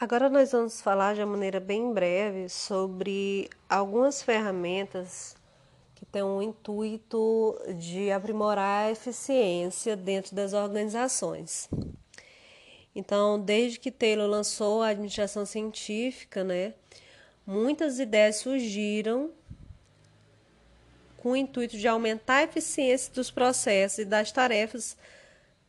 [0.00, 5.34] Agora nós vamos falar de uma maneira bem breve sobre algumas ferramentas
[5.96, 11.68] que têm o intuito de aprimorar a eficiência dentro das organizações.
[12.94, 16.74] Então, desde que Taylor lançou a administração científica, né,
[17.44, 19.32] muitas ideias surgiram
[21.16, 24.96] com o intuito de aumentar a eficiência dos processos e das tarefas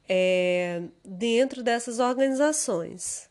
[0.08, 3.28] é, dentro dessas organizações.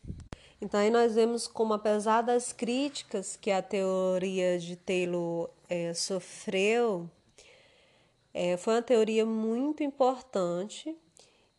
[0.61, 7.09] Então, aí nós vemos como, apesar das críticas que a teoria de Taylor é, sofreu,
[8.35, 10.97] é, foi uma teoria muito importante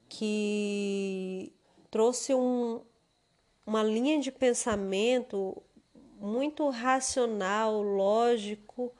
[0.10, 1.54] que
[1.90, 2.82] trouxe um,
[3.66, 5.64] uma linha de pensamento
[6.20, 8.92] muito racional, lógico,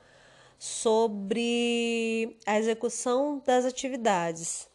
[0.58, 4.69] sobre a execução das atividades.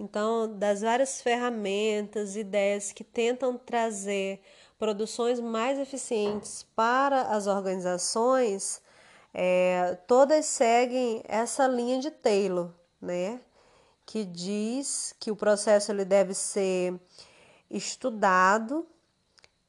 [0.00, 4.40] Então, das várias ferramentas, ideias que tentam trazer
[4.78, 8.80] produções mais eficientes para as organizações,
[9.34, 12.70] é, todas seguem essa linha de Taylor,
[13.02, 13.40] né?
[14.06, 16.94] Que diz que o processo ele deve ser
[17.68, 18.86] estudado,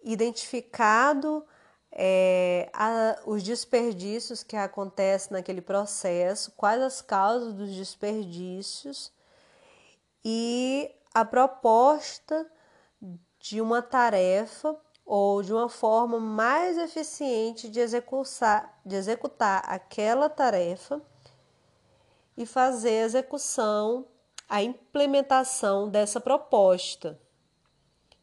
[0.04, 1.44] identificado
[1.92, 9.12] é, a, os desperdícios que acontecem naquele processo, quais as causas dos desperdícios
[10.24, 12.50] e a proposta
[13.40, 14.76] de uma tarefa
[15.06, 21.02] ou de uma forma mais eficiente de executar, de executar aquela tarefa
[22.38, 24.06] e fazer a execução,
[24.48, 27.20] a implementação dessa proposta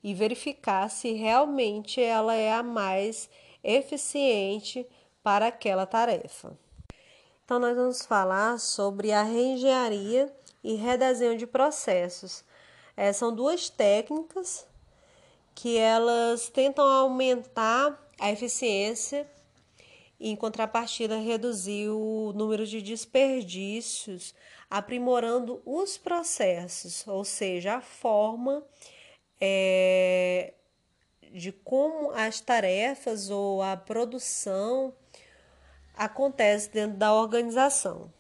[0.02, 3.28] e verificar se realmente ela é a mais
[3.64, 4.88] eficiente
[5.22, 6.56] para aquela tarefa.
[7.44, 10.32] Então, nós vamos falar sobre a reengenharia
[10.66, 12.44] e redesenho de processos.
[12.96, 14.66] É, são duas técnicas
[15.54, 19.30] que elas tentam aumentar a eficiência
[20.18, 24.34] e, em contrapartida, reduzir o número de desperdícios,
[24.68, 28.66] aprimorando os processos, ou seja, a forma
[29.40, 30.52] é,
[31.32, 34.92] de como as tarefas ou a produção
[35.96, 38.10] acontece dentro da organização.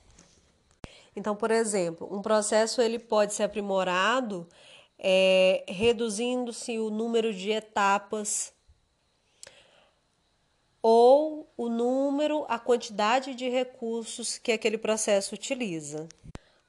[1.16, 4.46] Então, por exemplo, um processo ele pode ser aprimorado
[4.98, 8.52] é, reduzindo-se o número de etapas
[10.82, 16.06] ou o número, a quantidade de recursos que aquele processo utiliza.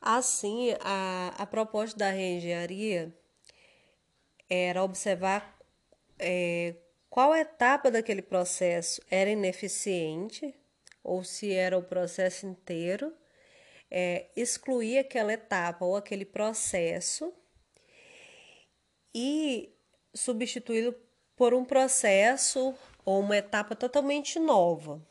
[0.02, 3.14] Assim, a, a proposta da reengenharia
[4.50, 5.59] era observar
[6.18, 6.75] é,
[7.09, 10.56] qual etapa daquele processo era ineficiente
[11.03, 13.14] ou se era o processo inteiro
[13.89, 17.33] é, excluir aquela etapa ou aquele processo
[19.13, 19.73] e
[20.13, 20.95] substituí-lo
[21.35, 22.75] por um processo
[23.05, 25.01] ou uma etapa totalmente nova.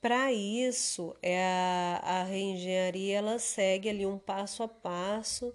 [0.00, 5.54] Para isso, é a, a reengenharia ela segue ali um passo a passo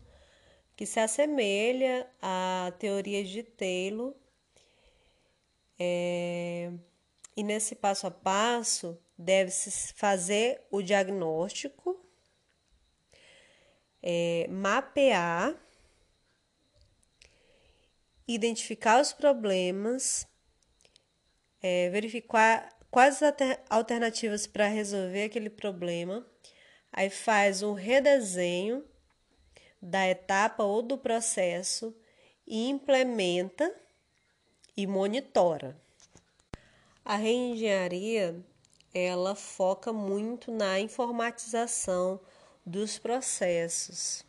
[0.78, 4.14] que se assemelha à teoria de Taylor.
[5.78, 6.72] É,
[7.36, 12.00] e nesse passo a passo, deve-se fazer o diagnóstico,
[14.02, 15.56] é, mapear,
[18.28, 20.28] identificar os problemas,
[21.62, 23.34] é, verificar quais as
[23.70, 26.26] alternativas para resolver aquele problema,
[26.92, 28.86] aí faz um redesenho
[29.82, 31.96] da etapa ou do processo
[32.46, 33.74] e implementa
[34.76, 35.80] e monitora.
[37.04, 38.44] A reengenharia
[38.98, 42.20] ela foca muito na informatização
[42.66, 44.26] dos processos.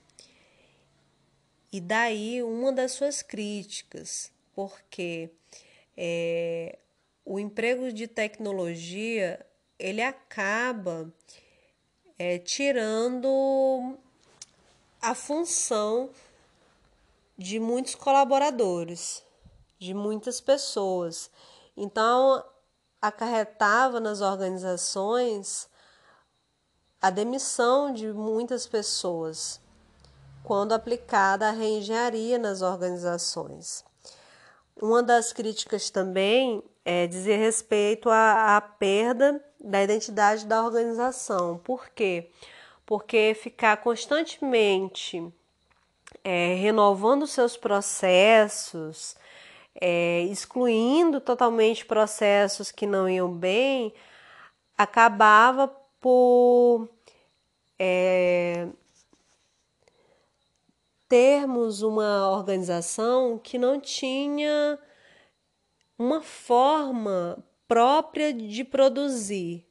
[1.73, 5.31] E daí uma das suas críticas, porque
[5.97, 6.79] é,
[7.25, 9.45] o emprego de tecnologia
[9.79, 11.13] ele acaba
[12.19, 13.97] é, tirando
[15.01, 16.11] a função
[17.37, 19.25] de muitos colaboradores,
[19.79, 21.31] de muitas pessoas.
[21.77, 22.45] Então,
[23.01, 25.69] acarretava nas organizações
[27.01, 29.61] a demissão de muitas pessoas
[30.43, 33.85] quando aplicada a reengenharia nas organizações.
[34.81, 41.59] Uma das críticas também é dizer respeito à, à perda da identidade da organização.
[41.59, 42.31] Por quê?
[42.87, 45.23] Porque ficar constantemente
[46.25, 49.17] é, renovando seus processos,
[49.81, 53.93] é, excluindo totalmente processos que não iam bem,
[54.77, 55.69] acabava
[56.01, 56.89] por
[57.79, 58.69] é,
[61.09, 64.79] termos uma organização que não tinha
[65.99, 69.67] uma forma própria de produzir,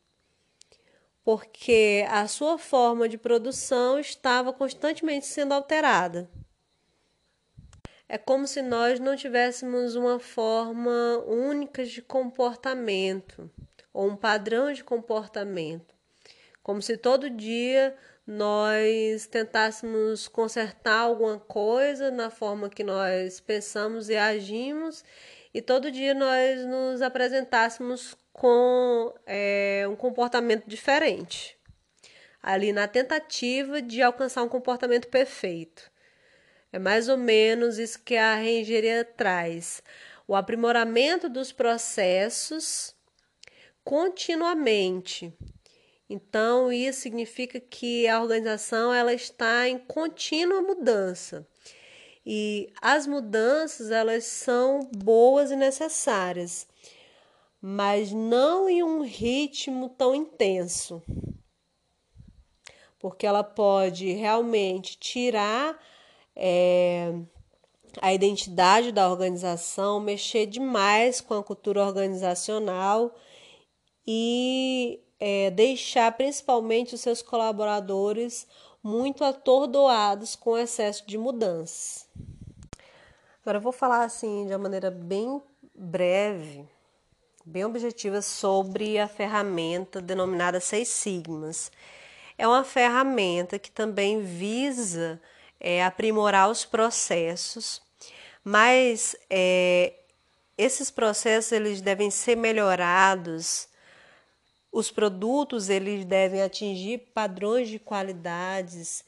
[1.23, 6.29] porque a sua forma de produção estava constantemente sendo alterada.
[8.09, 13.51] É como se nós não tivéssemos uma forma única de comportamento
[13.91, 15.93] ou um padrão de comportamento.
[16.63, 17.95] Como se todo dia
[18.25, 25.03] nós tentássemos consertar alguma coisa na forma que nós pensamos e agimos,
[25.53, 31.57] e todo dia nós nos apresentássemos com é, um comportamento diferente,
[32.41, 35.89] ali na tentativa de alcançar um comportamento perfeito.
[36.71, 39.81] É mais ou menos isso que a reengenharia traz:
[40.27, 42.95] o aprimoramento dos processos
[43.83, 45.33] continuamente
[46.09, 51.45] então, isso significa que a organização ela está em contínua mudança.
[52.25, 56.67] E as mudanças, elas são boas e necessárias,
[57.61, 61.01] mas não em um ritmo tão intenso.
[62.99, 65.77] Porque ela pode realmente tirar
[66.37, 67.13] é,
[67.99, 73.15] a identidade da organização, mexer demais com a cultura organizacional
[74.05, 78.47] e é, deixar principalmente os seus colaboradores
[78.83, 82.07] muito atordoados com o excesso de mudanças.
[83.41, 85.41] Agora eu vou falar assim de uma maneira bem
[85.73, 86.65] breve,
[87.43, 91.71] bem objetiva sobre a ferramenta denominada Seis Sigmas.
[92.37, 95.19] É uma ferramenta que também visa
[95.59, 97.81] é, aprimorar os processos,
[98.43, 99.93] mas é,
[100.57, 103.67] esses processos eles devem ser melhorados
[104.77, 109.03] os produtos eles devem atingir padrões de qualidades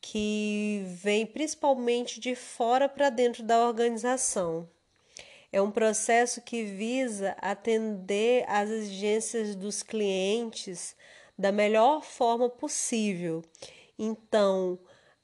[0.00, 4.68] que vêm principalmente de fora para dentro da organização.
[5.50, 10.94] É um processo que visa atender às exigências dos clientes
[11.36, 13.42] da melhor forma possível.
[13.98, 14.78] Então,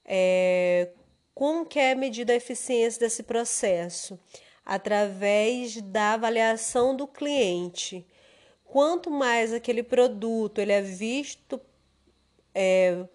[0.05, 0.89] é,
[1.33, 4.19] como que é medida a eficiência desse processo?
[4.65, 8.05] Através da avaliação do cliente
[8.75, 11.61] quanto mais aquele produto ele é visto
[12.53, 13.05] é,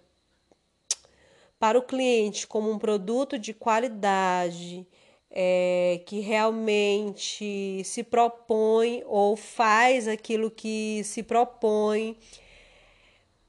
[1.59, 4.87] para o cliente como um produto de qualidade,
[5.29, 12.17] é, que realmente se propõe ou faz aquilo que se propõe,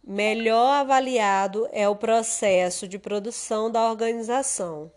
[0.04, 4.90] melhor avaliado é o processo de produção da organização.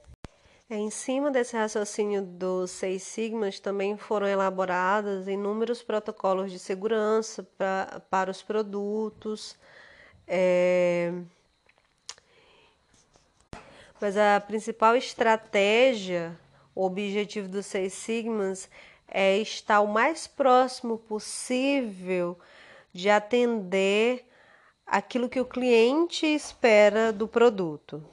[0.67, 7.43] É, em cima desse raciocínio dos seis sigmas, também foram elaborados inúmeros protocolos de segurança
[7.55, 9.55] pra, para os produtos.
[10.27, 11.13] É...
[14.01, 16.35] Mas a principal estratégia,
[16.73, 18.67] o objetivo dos seis sigmas,
[19.07, 22.39] é estar o mais próximo possível
[22.91, 24.25] de atender
[24.85, 28.03] aquilo que o cliente espera do produto.